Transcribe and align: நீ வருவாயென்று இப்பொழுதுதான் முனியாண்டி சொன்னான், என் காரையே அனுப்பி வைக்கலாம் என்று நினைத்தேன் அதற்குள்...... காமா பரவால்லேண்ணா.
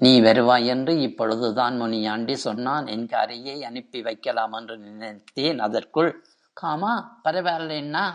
நீ 0.00 0.20
வருவாயென்று 0.20 1.00
இப்பொழுதுதான் 1.00 1.76
முனியாண்டி 1.76 2.34
சொன்னான், 2.36 2.86
என் 2.86 3.06
காரையே 3.06 3.54
அனுப்பி 3.62 4.02
வைக்கலாம் 4.02 4.52
என்று 4.52 4.76
நினைத்தேன் 4.78 5.58
அதற்குள்...... 5.58 6.12
காமா 6.56 6.92
பரவால்லேண்ணா. 7.24 8.06